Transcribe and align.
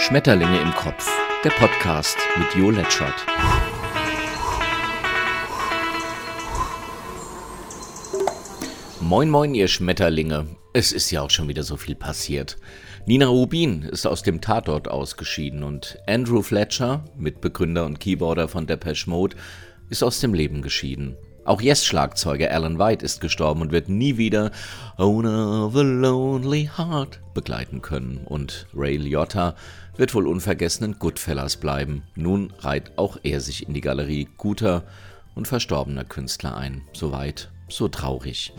Schmetterlinge 0.00 0.58
im 0.62 0.74
Kopf, 0.74 1.06
der 1.44 1.50
Podcast 1.50 2.16
mit 2.38 2.54
Jo 2.54 2.70
Letschert. 2.70 3.26
Moin, 9.02 9.28
moin, 9.28 9.54
ihr 9.54 9.68
Schmetterlinge. 9.68 10.46
Es 10.72 10.92
ist 10.92 11.10
ja 11.10 11.20
auch 11.20 11.28
schon 11.28 11.48
wieder 11.48 11.62
so 11.62 11.76
viel 11.76 11.94
passiert. 11.94 12.56
Nina 13.04 13.26
Rubin 13.26 13.82
ist 13.82 14.06
aus 14.06 14.22
dem 14.22 14.40
Tatort 14.40 14.88
ausgeschieden 14.88 15.62
und 15.62 15.98
Andrew 16.06 16.40
Fletcher, 16.40 17.04
Mitbegründer 17.18 17.84
und 17.84 18.00
Keyboarder 18.00 18.48
von 18.48 18.66
Depeche 18.66 19.08
Mode, 19.10 19.36
ist 19.90 20.02
aus 20.02 20.18
dem 20.20 20.32
Leben 20.32 20.62
geschieden. 20.62 21.18
Auch 21.50 21.60
Yes-Schlagzeuger 21.60 22.52
Alan 22.52 22.78
White 22.78 23.04
ist 23.04 23.20
gestorben 23.20 23.60
und 23.60 23.72
wird 23.72 23.88
nie 23.88 24.16
wieder 24.16 24.52
Owner 24.98 25.66
of 25.66 25.74
a 25.74 25.82
Lonely 25.82 26.70
Heart 26.78 27.18
begleiten 27.34 27.82
können. 27.82 28.20
Und 28.24 28.68
Ray 28.72 28.96
Liotta 28.96 29.56
wird 29.96 30.14
wohl 30.14 30.28
unvergessen 30.28 30.84
in 30.84 30.98
Goodfellas 31.00 31.56
bleiben. 31.56 32.04
Nun 32.14 32.52
reiht 32.60 32.96
auch 32.98 33.18
er 33.24 33.40
sich 33.40 33.66
in 33.66 33.74
die 33.74 33.80
Galerie 33.80 34.28
guter 34.36 34.84
und 35.34 35.48
verstorbener 35.48 36.04
Künstler 36.04 36.56
ein. 36.56 36.82
Soweit, 36.92 37.50
so 37.68 37.88
traurig. 37.88 38.52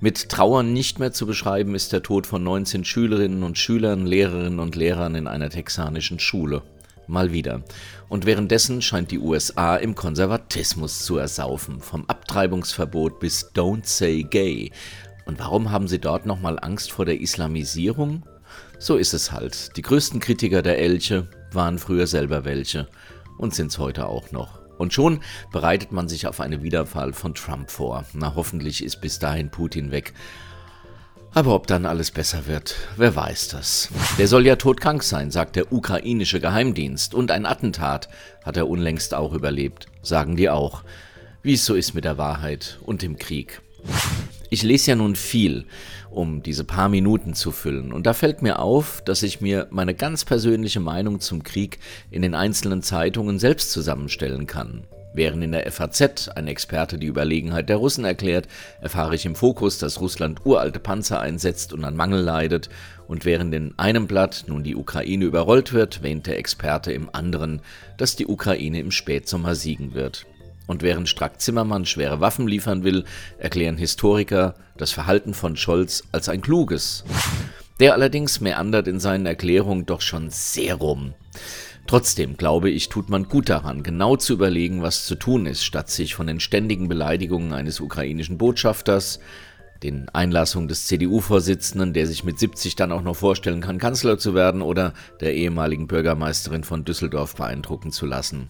Mit 0.00 0.30
Trauer 0.30 0.62
nicht 0.62 0.98
mehr 0.98 1.12
zu 1.12 1.26
beschreiben 1.26 1.74
ist 1.74 1.92
der 1.92 2.02
Tod 2.02 2.26
von 2.26 2.42
19 2.42 2.86
Schülerinnen 2.86 3.42
und 3.42 3.58
Schülern, 3.58 4.06
Lehrerinnen 4.06 4.60
und 4.60 4.76
Lehrern 4.76 5.14
in 5.14 5.26
einer 5.26 5.50
texanischen 5.50 6.18
Schule. 6.18 6.62
Mal 7.06 7.32
wieder. 7.32 7.62
Und 8.08 8.26
währenddessen 8.26 8.82
scheint 8.82 9.10
die 9.10 9.18
USA 9.18 9.76
im 9.76 9.94
Konservatismus 9.94 11.04
zu 11.04 11.18
ersaufen, 11.18 11.80
vom 11.80 12.04
Abtreibungsverbot 12.06 13.20
bis 13.20 13.52
Don't 13.54 13.86
Say 13.86 14.22
Gay. 14.22 14.72
Und 15.26 15.38
warum 15.38 15.70
haben 15.70 15.88
sie 15.88 15.98
dort 15.98 16.26
nochmal 16.26 16.58
Angst 16.60 16.92
vor 16.92 17.04
der 17.04 17.20
Islamisierung? 17.20 18.24
So 18.78 18.96
ist 18.96 19.14
es 19.14 19.32
halt. 19.32 19.76
Die 19.76 19.82
größten 19.82 20.20
Kritiker 20.20 20.62
der 20.62 20.78
Elche 20.78 21.28
waren 21.52 21.78
früher 21.78 22.06
selber 22.06 22.44
welche 22.44 22.88
und 23.38 23.54
sind's 23.54 23.78
heute 23.78 24.06
auch 24.06 24.32
noch. 24.32 24.60
Und 24.78 24.92
schon 24.92 25.20
bereitet 25.52 25.92
man 25.92 26.08
sich 26.08 26.26
auf 26.26 26.40
eine 26.40 26.62
Wiederwahl 26.62 27.12
von 27.12 27.34
Trump 27.34 27.70
vor. 27.70 28.04
Na, 28.12 28.34
hoffentlich 28.34 28.82
ist 28.84 29.00
bis 29.00 29.18
dahin 29.18 29.50
Putin 29.50 29.90
weg. 29.90 30.14
Aber 31.36 31.56
ob 31.56 31.66
dann 31.66 31.84
alles 31.84 32.12
besser 32.12 32.46
wird, 32.46 32.76
wer 32.96 33.16
weiß 33.16 33.48
das. 33.48 33.88
Der 34.18 34.28
soll 34.28 34.46
ja 34.46 34.54
todkrank 34.54 35.02
sein, 35.02 35.32
sagt 35.32 35.56
der 35.56 35.72
ukrainische 35.72 36.38
Geheimdienst. 36.38 37.12
Und 37.12 37.32
ein 37.32 37.44
Attentat 37.44 38.08
hat 38.44 38.56
er 38.56 38.68
unlängst 38.68 39.14
auch 39.14 39.32
überlebt, 39.32 39.86
sagen 40.00 40.36
die 40.36 40.48
auch. 40.48 40.84
Wie 41.42 41.54
es 41.54 41.64
so 41.64 41.74
ist 41.74 41.92
mit 41.92 42.04
der 42.04 42.18
Wahrheit 42.18 42.78
und 42.82 43.02
dem 43.02 43.18
Krieg. 43.18 43.60
Ich 44.48 44.62
lese 44.62 44.92
ja 44.92 44.96
nun 44.96 45.16
viel, 45.16 45.66
um 46.08 46.44
diese 46.44 46.62
paar 46.62 46.88
Minuten 46.88 47.34
zu 47.34 47.50
füllen. 47.50 47.92
Und 47.92 48.06
da 48.06 48.14
fällt 48.14 48.40
mir 48.40 48.60
auf, 48.60 49.02
dass 49.04 49.24
ich 49.24 49.40
mir 49.40 49.66
meine 49.70 49.94
ganz 49.94 50.24
persönliche 50.24 50.78
Meinung 50.78 51.18
zum 51.18 51.42
Krieg 51.42 51.80
in 52.12 52.22
den 52.22 52.36
einzelnen 52.36 52.82
Zeitungen 52.82 53.40
selbst 53.40 53.72
zusammenstellen 53.72 54.46
kann. 54.46 54.84
Während 55.16 55.44
in 55.44 55.52
der 55.52 55.70
FAZ 55.70 56.28
ein 56.34 56.48
Experte 56.48 56.98
die 56.98 57.06
Überlegenheit 57.06 57.68
der 57.68 57.76
Russen 57.76 58.04
erklärt, 58.04 58.48
erfahre 58.80 59.14
ich 59.14 59.24
im 59.24 59.36
Fokus, 59.36 59.78
dass 59.78 60.00
Russland 60.00 60.44
uralte 60.44 60.80
Panzer 60.80 61.20
einsetzt 61.20 61.72
und 61.72 61.84
an 61.84 61.94
Mangel 61.94 62.20
leidet, 62.20 62.68
und 63.06 63.24
während 63.24 63.54
in 63.54 63.78
einem 63.78 64.08
Blatt 64.08 64.44
nun 64.48 64.64
die 64.64 64.74
Ukraine 64.74 65.24
überrollt 65.24 65.72
wird, 65.72 66.02
wähnt 66.02 66.26
der 66.26 66.38
Experte 66.38 66.92
im 66.92 67.08
anderen, 67.12 67.60
dass 67.96 68.16
die 68.16 68.26
Ukraine 68.26 68.80
im 68.80 68.90
Spätsommer 68.90 69.54
siegen 69.54 69.94
wird. 69.94 70.26
Und 70.66 70.82
während 70.82 71.08
Strack 71.08 71.40
Zimmermann 71.40 71.86
schwere 71.86 72.20
Waffen 72.20 72.48
liefern 72.48 72.82
will, 72.82 73.04
erklären 73.38 73.76
Historiker 73.76 74.54
das 74.76 74.90
Verhalten 74.90 75.32
von 75.32 75.56
Scholz 75.56 76.02
als 76.10 76.28
ein 76.28 76.40
kluges. 76.40 77.04
Der 77.78 77.92
allerdings 77.92 78.40
meandert 78.40 78.88
in 78.88 78.98
seinen 78.98 79.26
Erklärungen 79.26 79.86
doch 79.86 80.00
schon 80.00 80.30
sehr 80.30 80.76
rum. 80.76 81.14
Trotzdem 81.86 82.36
glaube 82.36 82.70
ich, 82.70 82.88
tut 82.88 83.10
man 83.10 83.28
gut 83.28 83.48
daran, 83.50 83.82
genau 83.82 84.16
zu 84.16 84.32
überlegen, 84.32 84.82
was 84.82 85.04
zu 85.04 85.16
tun 85.16 85.46
ist, 85.46 85.64
statt 85.64 85.90
sich 85.90 86.14
von 86.14 86.26
den 86.26 86.40
ständigen 86.40 86.88
Beleidigungen 86.88 87.52
eines 87.52 87.80
ukrainischen 87.80 88.38
Botschafters, 88.38 89.20
den 89.82 90.08
Einlassungen 90.08 90.66
des 90.66 90.86
CDU-Vorsitzenden, 90.86 91.92
der 91.92 92.06
sich 92.06 92.24
mit 92.24 92.38
70 92.38 92.74
dann 92.74 92.90
auch 92.90 93.02
noch 93.02 93.16
vorstellen 93.16 93.60
kann, 93.60 93.78
Kanzler 93.78 94.16
zu 94.16 94.34
werden, 94.34 94.62
oder 94.62 94.94
der 95.20 95.34
ehemaligen 95.34 95.86
Bürgermeisterin 95.86 96.64
von 96.64 96.86
Düsseldorf 96.86 97.34
beeindrucken 97.34 97.92
zu 97.92 98.06
lassen. 98.06 98.48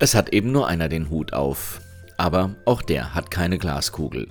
Es 0.00 0.14
hat 0.14 0.32
eben 0.32 0.50
nur 0.50 0.66
einer 0.66 0.88
den 0.88 1.10
Hut 1.10 1.32
auf, 1.32 1.80
aber 2.16 2.56
auch 2.64 2.82
der 2.82 3.14
hat 3.14 3.30
keine 3.30 3.58
Glaskugel. 3.58 4.28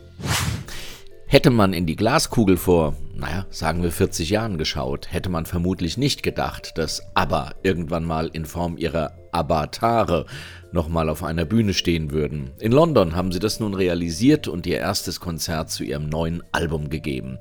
Hätte 1.30 1.50
man 1.50 1.74
in 1.74 1.86
die 1.86 1.98
Glaskugel 1.98 2.56
vor, 2.56 2.96
naja, 3.14 3.46
sagen 3.50 3.84
wir 3.84 3.92
40 3.92 4.30
Jahren 4.30 4.58
geschaut, 4.58 5.12
hätte 5.12 5.28
man 5.28 5.46
vermutlich 5.46 5.98
nicht 5.98 6.24
gedacht, 6.24 6.78
dass 6.78 7.02
ABBA 7.16 7.52
irgendwann 7.64 8.06
mal 8.06 8.30
in 8.32 8.46
Form 8.46 8.78
ihrer 8.78 9.12
Avatare 9.38 10.26
nochmal 10.72 11.10
auf 11.10 11.24
einer 11.24 11.46
Bühne 11.46 11.74
stehen 11.74 12.12
würden. 12.12 12.52
In 12.60 12.72
London 12.72 13.16
haben 13.16 13.32
sie 13.32 13.40
das 13.40 13.60
nun 13.60 13.74
realisiert 13.74 14.48
und 14.48 14.68
ihr 14.68 14.78
erstes 14.78 15.20
Konzert 15.20 15.72
zu 15.72 15.84
ihrem 15.84 16.10
neuen 16.10 16.44
Album 16.52 16.90
gegeben. 16.90 17.38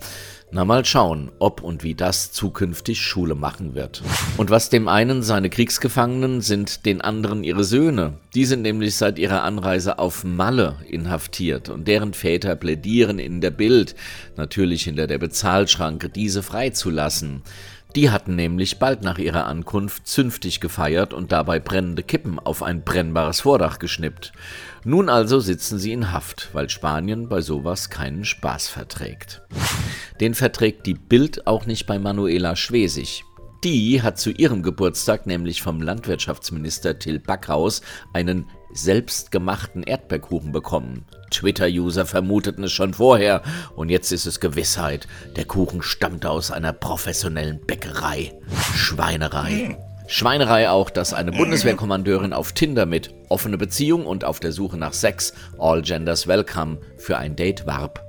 Na 0.53 0.65
mal 0.65 0.85
schauen, 0.85 1.33
ob 1.41 1.61
und 1.61 1.83
wie 1.83 1.97
das 1.97 2.31
zukünftig 2.31 3.01
Schule 3.01 3.35
machen 3.35 3.75
wird. 3.75 4.03
Und 4.37 4.51
was 4.51 4.71
dem 4.71 4.87
einen 4.87 5.25
seine 5.25 5.51
Kriegsgefangenen 5.51 6.41
sind, 6.41 6.87
den 6.87 7.01
anderen 7.01 7.43
ihre 7.43 7.65
Söhne. 7.65 8.15
Die 8.35 8.45
sind 8.45 8.63
nämlich 8.63 8.95
seit 8.95 9.19
ihrer 9.19 9.43
Anreise 9.43 9.99
auf 9.99 10.23
Malle 10.23 10.77
inhaftiert 10.89 11.69
und 11.69 11.89
deren 11.89 12.15
Väter 12.15 12.55
plädieren 12.55 13.19
in 13.19 13.41
der 13.41 13.51
Bild, 13.51 13.97
natürlich 14.37 14.85
hinter 14.85 15.09
der 15.09 15.19
Bezahlschranke, 15.19 16.09
diese 16.09 16.45
freizulassen. 16.45 17.43
Die 17.95 18.11
hatten 18.11 18.37
nämlich 18.37 18.79
bald 18.79 19.03
nach 19.03 19.19
ihrer 19.19 19.47
Ankunft 19.47 20.07
zünftig 20.07 20.61
gefeiert 20.61 21.15
und 21.15 21.33
dabei 21.33 21.61
brennende 21.61 22.03
Kippen 22.03 22.39
auf 22.39 22.63
ein 22.63 22.85
brennbares 22.85 23.41
Vordach 23.41 23.79
geschnippt. 23.79 24.33
Nun 24.85 25.09
also 25.09 25.41
sitzen 25.41 25.79
sie 25.79 25.93
in 25.93 26.13
Haft, 26.13 26.51
weil 26.53 26.69
Spanien 26.69 27.29
bei 27.29 27.41
sowas 27.41 27.89
keinen 27.89 28.25
Spaß 28.25 28.69
verträgt. 28.69 29.43
Den 30.21 30.35
verträgt 30.35 30.87
die 30.87 30.95
Bild 30.95 31.47
auch 31.47 31.67
nicht 31.67 31.87
bei 31.87 31.99
Manuela 31.99 32.57
Schwesig. 32.57 33.25
Die 33.65 34.03
hat 34.03 34.19
zu 34.19 34.31
ihrem 34.31 34.63
Geburtstag 34.63 35.27
nämlich 35.27 35.63
vom 35.63 35.81
Landwirtschaftsminister 35.81 36.99
Till 36.99 37.19
Backhaus 37.19 37.81
einen 38.13 38.47
selbstgemachten 38.77 39.83
Erdbeerkuchen 39.83 40.53
bekommen. 40.53 41.07
Twitter-User 41.31 42.07
vermuteten 42.07 42.65
es 42.65 42.73
schon 42.73 42.95
vorher 42.95 43.43
und 43.75 43.89
jetzt 43.89 44.13
ist 44.13 44.27
es 44.27 44.41
Gewissheit. 44.41 45.09
Der 45.37 45.45
Kuchen 45.45 45.83
stammte 45.83 46.31
aus 46.31 46.51
einer 46.51 46.73
professionellen 46.73 47.61
Bäckerei. 47.67 48.33
Schweinerei. 48.75 49.77
Schweinerei 50.09 50.71
auch, 50.71 50.91
dass 50.91 51.13
eine 51.13 51.33
Bundeswehrkommandeurin 51.33 52.33
auf 52.33 52.53
Tinder 52.53 52.87
mit 52.87 53.13
offene 53.29 53.59
Beziehung 53.59 54.07
und 54.07 54.25
auf 54.25 54.39
der 54.39 54.53
Suche 54.53 54.77
nach 54.77 54.93
Sex, 54.93 55.33
All 55.59 55.83
Genders 55.83 56.29
Welcome, 56.29 56.79
für 56.97 57.19
ein 57.19 57.35
Date 57.35 57.67
warb. 57.67 58.06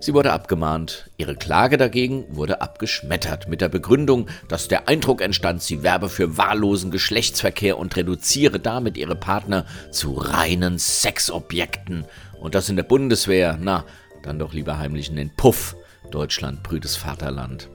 Sie 0.00 0.14
wurde 0.14 0.32
abgemahnt. 0.32 1.10
Ihre 1.16 1.34
Klage 1.34 1.76
dagegen 1.76 2.24
wurde 2.30 2.60
abgeschmettert 2.60 3.48
mit 3.48 3.60
der 3.60 3.68
Begründung, 3.68 4.28
dass 4.48 4.68
der 4.68 4.88
Eindruck 4.88 5.20
entstand, 5.20 5.62
sie 5.62 5.82
werbe 5.82 6.08
für 6.08 6.36
wahllosen 6.36 6.90
Geschlechtsverkehr 6.90 7.78
und 7.78 7.96
reduziere 7.96 8.60
damit 8.60 8.96
ihre 8.96 9.16
Partner 9.16 9.66
zu 9.90 10.14
reinen 10.14 10.78
Sexobjekten. 10.78 12.04
Und 12.40 12.54
das 12.54 12.68
in 12.68 12.76
der 12.76 12.84
Bundeswehr, 12.84 13.58
na, 13.60 13.84
dann 14.22 14.38
doch 14.38 14.52
lieber 14.52 14.78
heimlich 14.78 15.10
in 15.10 15.16
den 15.16 15.30
Puff. 15.30 15.76
Deutschland, 16.10 16.62
brüdes 16.62 16.96
Vaterland. 16.96 17.68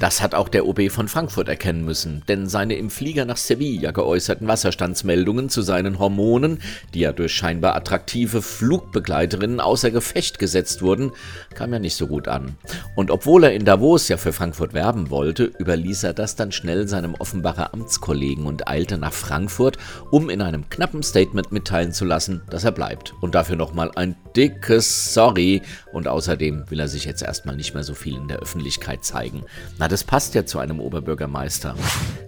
Das 0.00 0.20
hat 0.20 0.34
auch 0.34 0.48
der 0.48 0.66
OB 0.66 0.90
von 0.90 1.08
Frankfurt 1.08 1.48
erkennen 1.48 1.84
müssen, 1.84 2.22
denn 2.28 2.48
seine 2.48 2.74
im 2.74 2.90
Flieger 2.90 3.24
nach 3.24 3.36
Sevilla 3.36 3.90
geäußerten 3.92 4.46
Wasserstandsmeldungen 4.48 5.48
zu 5.48 5.62
seinen 5.62 5.98
Hormonen, 5.98 6.60
die 6.92 7.00
ja 7.00 7.12
durch 7.12 7.32
scheinbar 7.32 7.76
attraktive 7.76 8.42
Flugbegleiterinnen 8.42 9.60
außer 9.60 9.90
Gefecht 9.90 10.38
gesetzt 10.38 10.82
wurden, 10.82 11.12
kam 11.54 11.72
ja 11.72 11.78
nicht 11.78 11.94
so 11.94 12.06
gut 12.06 12.28
an. 12.28 12.56
Und 12.96 13.10
obwohl 13.10 13.44
er 13.44 13.54
in 13.54 13.64
Davos 13.64 14.08
ja 14.08 14.16
für 14.16 14.32
Frankfurt 14.32 14.74
werben 14.74 15.10
wollte, 15.10 15.44
überließ 15.44 16.04
er 16.04 16.12
das 16.12 16.36
dann 16.36 16.52
schnell 16.52 16.88
seinem 16.88 17.14
Offenbacher 17.14 17.72
Amtskollegen 17.72 18.46
und 18.46 18.68
eilte 18.68 18.98
nach 18.98 19.12
Frankfurt, 19.12 19.78
um 20.10 20.28
in 20.28 20.42
einem 20.42 20.68
knappen 20.68 21.02
Statement 21.02 21.52
mitteilen 21.52 21.92
zu 21.92 22.04
lassen, 22.04 22.42
dass 22.50 22.64
er 22.64 22.72
bleibt. 22.72 23.14
Und 23.20 23.34
dafür 23.34 23.56
nochmal 23.56 23.90
ein 23.94 24.16
dickes 24.36 25.14
Sorry 25.14 25.62
und 25.92 26.08
außerdem 26.08 26.64
will 26.68 26.80
er 26.80 26.88
sich 26.88 27.04
jetzt 27.04 27.22
erstmal 27.22 27.56
nicht 27.56 27.63
mehr 27.72 27.84
so 27.84 27.94
viel 27.94 28.16
in 28.16 28.28
der 28.28 28.40
Öffentlichkeit 28.40 29.04
zeigen. 29.04 29.44
Na, 29.78 29.88
das 29.88 30.04
passt 30.04 30.34
ja 30.34 30.44
zu 30.44 30.58
einem 30.58 30.80
Oberbürgermeister. 30.80 31.74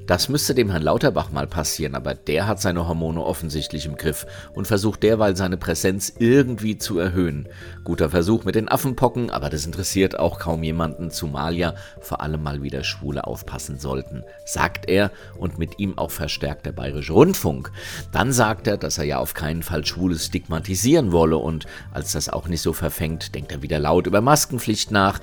Das 0.07 0.29
müsste 0.29 0.55
dem 0.55 0.71
Herrn 0.71 0.83
Lauterbach 0.83 1.33
mal 1.33 1.49
passieren, 1.49 1.97
aber 1.97 2.15
der 2.15 2.47
hat 2.47 2.61
seine 2.61 2.87
Hormone 2.87 3.21
offensichtlich 3.21 3.87
im 3.87 3.97
Griff 3.97 4.25
und 4.55 4.69
versucht 4.69 5.03
derweil 5.03 5.35
seine 5.35 5.57
Präsenz 5.57 6.13
irgendwie 6.21 6.79
zu 6.79 6.99
erhöhen. 6.99 7.49
Guter 7.83 8.11
Versuch 8.11 8.45
mit 8.45 8.55
den 8.55 8.69
Affenpocken, 8.69 9.31
aber 9.31 9.51
das 9.51 9.67
interessiert 9.67 10.17
auch 10.19 10.39
kaum 10.39 10.63
jemanden, 10.63 11.11
zumal 11.11 11.55
ja 11.55 11.75
vor 12.01 12.21
allem 12.21 12.43
mal 12.43 12.63
wieder 12.63 12.85
Schwule 12.85 13.27
aufpassen 13.27 13.81
sollten, 13.81 14.23
sagt 14.45 14.89
er 14.89 15.11
und 15.39 15.59
mit 15.59 15.81
ihm 15.81 15.99
auch 15.99 16.13
verstärkt 16.13 16.67
der 16.67 16.73
Bayerische 16.73 17.13
Rundfunk. 17.13 17.73
Dann 18.13 18.33
sagt 18.33 18.69
er, 18.69 18.77
dass 18.77 18.99
er 18.99 19.05
ja 19.05 19.19
auf 19.19 19.35
keinen 19.35 19.65
Fall 19.65 19.85
Schwule 19.85 20.17
stigmatisieren 20.17 21.11
wolle 21.11 21.37
und 21.37 21.67
als 21.93 22.13
das 22.13 22.29
auch 22.29 22.47
nicht 22.47 22.63
so 22.63 22.73
verfängt, 22.73 23.35
denkt 23.35 23.51
er 23.51 23.63
wieder 23.63 23.81
laut 23.81 24.07
über 24.07 24.21
Maskenpflicht 24.21 24.93
nach. 24.93 25.19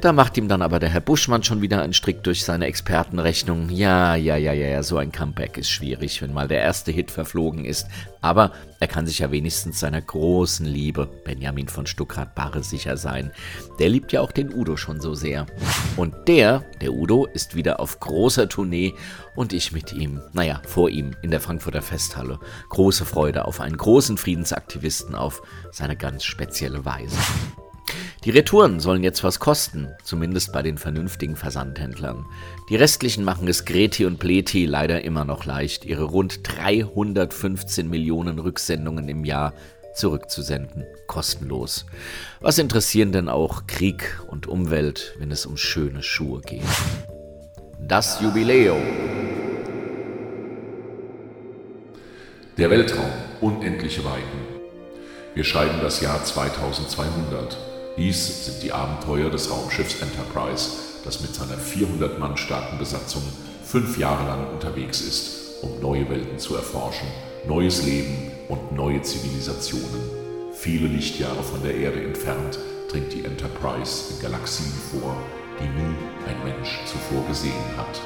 Da 0.00 0.12
macht 0.12 0.36
ihm 0.36 0.46
dann 0.46 0.62
aber 0.62 0.78
der 0.78 0.90
Herr 0.90 1.00
Buschmann 1.00 1.42
schon 1.42 1.60
wieder 1.60 1.82
einen 1.82 1.92
Strick 1.92 2.22
durch 2.22 2.44
seine 2.44 2.66
Expertenrechnung. 2.66 3.70
Ja, 3.70 4.14
ja 4.14 4.27
ja, 4.36 4.52
ja, 4.52 4.66
ja, 4.66 4.82
so 4.82 4.98
ein 4.98 5.12
Comeback 5.12 5.56
ist 5.56 5.70
schwierig, 5.70 6.20
wenn 6.22 6.32
mal 6.32 6.48
der 6.48 6.60
erste 6.60 6.90
Hit 6.90 7.10
verflogen 7.10 7.64
ist. 7.64 7.86
Aber 8.20 8.52
er 8.80 8.88
kann 8.88 9.06
sich 9.06 9.20
ja 9.20 9.30
wenigstens 9.30 9.80
seiner 9.80 10.00
großen 10.00 10.66
Liebe, 10.66 11.06
Benjamin 11.06 11.68
von 11.68 11.86
Stuckrad-Barre, 11.86 12.62
sicher 12.62 12.96
sein. 12.96 13.32
Der 13.78 13.88
liebt 13.88 14.12
ja 14.12 14.20
auch 14.20 14.32
den 14.32 14.52
Udo 14.52 14.76
schon 14.76 15.00
so 15.00 15.14
sehr. 15.14 15.46
Und 15.96 16.14
der, 16.26 16.64
der 16.80 16.92
Udo, 16.92 17.26
ist 17.26 17.54
wieder 17.54 17.80
auf 17.80 18.00
großer 18.00 18.48
Tournee 18.48 18.94
und 19.36 19.52
ich 19.52 19.72
mit 19.72 19.92
ihm, 19.92 20.20
naja, 20.32 20.60
vor 20.66 20.90
ihm 20.90 21.14
in 21.22 21.30
der 21.30 21.40
Frankfurter 21.40 21.82
Festhalle. 21.82 22.40
Große 22.70 23.04
Freude 23.04 23.44
auf 23.44 23.60
einen 23.60 23.76
großen 23.76 24.18
Friedensaktivisten 24.18 25.14
auf 25.14 25.42
seine 25.70 25.96
ganz 25.96 26.24
spezielle 26.24 26.84
Weise. 26.84 27.16
Die 28.24 28.30
Retouren 28.30 28.80
sollen 28.80 29.04
jetzt 29.04 29.22
was 29.22 29.38
kosten, 29.38 29.94
zumindest 30.02 30.52
bei 30.52 30.62
den 30.62 30.76
vernünftigen 30.76 31.36
Versandhändlern. 31.36 32.26
Die 32.68 32.74
restlichen 32.74 33.22
machen 33.22 33.46
es 33.46 33.64
Greti 33.64 34.06
und 34.06 34.18
Pleti 34.18 34.66
leider 34.66 35.04
immer 35.04 35.24
noch 35.24 35.44
leicht, 35.44 35.84
ihre 35.84 36.02
rund 36.02 36.40
315 36.42 37.88
Millionen 37.88 38.40
Rücksendungen 38.40 39.08
im 39.08 39.24
Jahr 39.24 39.54
zurückzusenden, 39.94 40.84
kostenlos. 41.06 41.86
Was 42.40 42.58
interessieren 42.58 43.12
denn 43.12 43.28
auch 43.28 43.66
Krieg 43.68 44.20
und 44.26 44.48
Umwelt, 44.48 45.14
wenn 45.18 45.30
es 45.30 45.46
um 45.46 45.56
schöne 45.56 46.02
Schuhe 46.02 46.40
geht? 46.40 46.62
Das 47.80 48.20
Jubiläum. 48.20 48.82
Der 52.56 52.68
Weltraum, 52.68 53.12
unendliche 53.40 54.04
Weiten. 54.04 54.58
Wir 55.34 55.44
schreiben 55.44 55.78
das 55.80 56.00
Jahr 56.00 56.24
2200. 56.24 57.77
Dies 57.98 58.46
sind 58.46 58.62
die 58.62 58.72
Abenteuer 58.72 59.28
des 59.28 59.50
Raumschiffs 59.50 60.00
Enterprise, 60.00 60.70
das 61.04 61.20
mit 61.20 61.34
seiner 61.34 61.58
400 61.58 62.20
Mann 62.20 62.36
starken 62.36 62.78
Besatzung 62.78 63.24
fünf 63.64 63.98
Jahre 63.98 64.24
lang 64.24 64.52
unterwegs 64.52 65.00
ist, 65.00 65.62
um 65.62 65.80
neue 65.80 66.08
Welten 66.08 66.38
zu 66.38 66.54
erforschen, 66.54 67.08
neues 67.48 67.84
Leben 67.84 68.30
und 68.48 68.70
neue 68.70 69.02
Zivilisationen. 69.02 70.00
Viele 70.52 70.86
Lichtjahre 70.86 71.42
von 71.42 71.60
der 71.64 71.74
Erde 71.74 72.00
entfernt 72.00 72.60
dringt 72.88 73.12
die 73.12 73.24
Enterprise 73.24 74.14
in 74.14 74.22
Galaxien 74.22 74.72
vor, 74.92 75.16
die 75.58 75.64
nie 75.64 75.96
ein 76.28 76.44
Mensch 76.44 76.78
zuvor 76.86 77.26
gesehen 77.26 77.52
hat. 77.76 78.00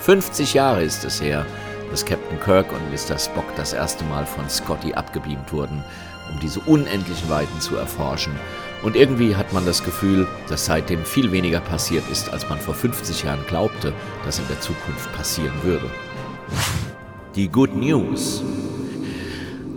50 0.00 0.52
Jahre 0.52 0.84
ist 0.84 1.06
es 1.06 1.22
her, 1.22 1.46
dass 1.90 2.04
Captain 2.04 2.38
Kirk 2.38 2.66
und 2.70 2.90
Mr. 2.90 3.18
Spock 3.18 3.46
das 3.56 3.72
erste 3.72 4.04
Mal 4.04 4.26
von 4.26 4.48
Scotty 4.50 4.92
abgebeamt 4.92 5.54
wurden, 5.54 5.82
um 6.30 6.40
diese 6.40 6.60
unendlichen 6.60 7.28
Weiten 7.28 7.60
zu 7.60 7.76
erforschen 7.76 8.32
und 8.84 8.96
irgendwie 8.96 9.34
hat 9.34 9.54
man 9.54 9.64
das 9.64 9.82
Gefühl, 9.82 10.26
dass 10.46 10.66
seitdem 10.66 11.06
viel 11.06 11.32
weniger 11.32 11.60
passiert 11.60 12.04
ist, 12.12 12.28
als 12.28 12.46
man 12.50 12.58
vor 12.58 12.74
50 12.74 13.22
Jahren 13.22 13.44
glaubte, 13.46 13.94
dass 14.26 14.38
in 14.38 14.46
der 14.48 14.60
Zukunft 14.60 15.10
passieren 15.14 15.54
würde. 15.62 15.86
Die 17.34 17.48
Good 17.48 17.74
News. 17.74 18.44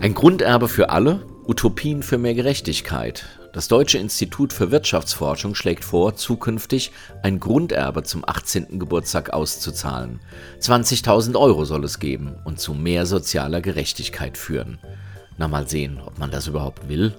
Ein 0.01 0.13
Grunderbe 0.13 0.67
für 0.67 0.89
alle, 0.89 1.25
Utopien 1.47 2.03
für 2.03 2.17
mehr 2.17 2.33
Gerechtigkeit. 2.33 3.25
Das 3.53 3.69
Deutsche 3.69 3.97
Institut 3.97 4.51
für 4.51 4.71
Wirtschaftsforschung 4.71 5.55
schlägt 5.55 5.85
vor, 5.85 6.17
zukünftig 6.17 6.91
ein 7.23 7.39
Grunderbe 7.39 8.03
zum 8.03 8.27
18. 8.27 8.77
Geburtstag 8.77 9.29
auszuzahlen. 9.29 10.19
20.000 10.59 11.39
Euro 11.39 11.63
soll 11.63 11.85
es 11.85 11.99
geben 11.99 12.35
und 12.43 12.59
zu 12.59 12.73
mehr 12.73 13.05
sozialer 13.05 13.61
Gerechtigkeit 13.61 14.37
führen. 14.37 14.79
Na 15.37 15.47
mal 15.47 15.67
sehen, 15.67 15.99
ob 16.03 16.17
man 16.17 16.31
das 16.31 16.47
überhaupt 16.47 16.89
will. 16.89 17.13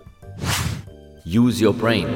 Use 1.24 1.64
Your 1.64 1.72
Brain. 1.72 2.06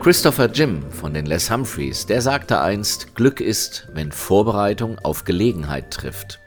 Christopher 0.00 0.50
Jim 0.50 0.90
von 0.90 1.14
den 1.14 1.26
Les 1.26 1.50
Humphreys, 1.50 2.06
der 2.06 2.22
sagte 2.22 2.60
einst, 2.60 3.14
Glück 3.14 3.40
ist, 3.40 3.86
wenn 3.92 4.10
Vorbereitung 4.10 4.98
auf 4.98 5.24
Gelegenheit 5.24 5.90
trifft. 5.92 6.40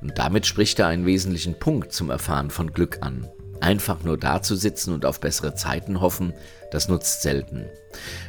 Und 0.00 0.18
damit 0.18 0.46
spricht 0.46 0.80
er 0.80 0.88
einen 0.88 1.06
wesentlichen 1.06 1.58
Punkt 1.58 1.92
zum 1.92 2.10
Erfahren 2.10 2.50
von 2.50 2.72
Glück 2.72 2.98
an. 3.00 3.28
Einfach 3.60 4.02
nur 4.02 4.18
dazusitzen 4.18 4.92
und 4.92 5.06
auf 5.06 5.20
bessere 5.20 5.54
Zeiten 5.54 6.00
hoffen, 6.00 6.34
das 6.72 6.88
nutzt 6.88 7.22
selten. 7.22 7.64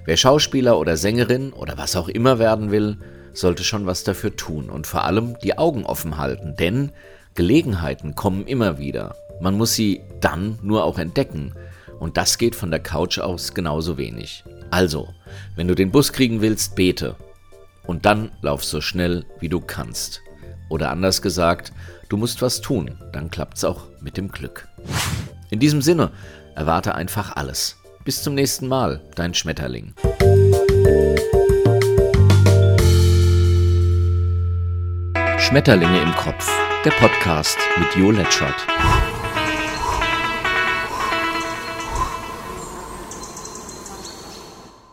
Wer 0.05 0.15
Schauspieler 0.15 0.77
oder 0.77 0.95
Sängerin 0.95 1.51
oder 1.51 1.77
was 1.77 1.95
auch 1.95 2.07
immer 2.07 2.37
werden 2.37 2.69
will, 2.69 2.99
sollte 3.33 3.63
schon 3.63 3.87
was 3.87 4.03
dafür 4.03 4.35
tun 4.35 4.69
und 4.69 4.85
vor 4.85 5.03
allem 5.03 5.35
die 5.43 5.57
Augen 5.57 5.85
offen 5.85 6.17
halten, 6.17 6.55
denn 6.55 6.91
Gelegenheiten 7.33 8.13
kommen 8.13 8.45
immer 8.45 8.77
wieder. 8.77 9.15
Man 9.43 9.57
muss 9.57 9.73
sie 9.73 9.99
dann 10.21 10.57
nur 10.61 10.85
auch 10.85 10.97
entdecken 10.97 11.53
und 11.99 12.15
das 12.15 12.37
geht 12.37 12.55
von 12.55 12.71
der 12.71 12.79
Couch 12.79 13.19
aus 13.19 13.53
genauso 13.53 13.97
wenig. 13.97 14.45
Also, 14.71 15.09
wenn 15.57 15.67
du 15.67 15.75
den 15.75 15.91
Bus 15.91 16.13
kriegen 16.13 16.39
willst, 16.39 16.77
bete. 16.77 17.17
Und 17.85 18.05
dann 18.05 18.31
lauf 18.41 18.63
so 18.63 18.79
schnell, 18.79 19.25
wie 19.41 19.49
du 19.49 19.59
kannst. 19.59 20.21
Oder 20.69 20.91
anders 20.91 21.21
gesagt, 21.21 21.73
du 22.07 22.15
musst 22.15 22.41
was 22.41 22.61
tun, 22.61 22.97
dann 23.11 23.29
klappt's 23.29 23.65
auch 23.65 23.87
mit 23.99 24.15
dem 24.15 24.29
Glück. 24.29 24.69
In 25.49 25.59
diesem 25.59 25.81
Sinne, 25.81 26.11
erwarte 26.55 26.95
einfach 26.95 27.35
alles. 27.35 27.75
Bis 28.05 28.23
zum 28.23 28.35
nächsten 28.35 28.69
Mal, 28.69 29.01
dein 29.15 29.33
Schmetterling. 29.33 29.93
Schmetterlinge 35.37 36.01
im 36.01 36.15
Kopf, 36.15 36.49
der 36.85 36.91
Podcast 36.91 37.57
mit 37.77 37.93
Jo 37.97 38.09
Letschert. 38.09 38.55